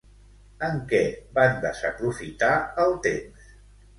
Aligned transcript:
En 0.67 0.79
què 0.93 1.01
van 1.35 1.59
desaprofitar 1.65 2.51
el 2.85 2.95
temps? 3.09 3.55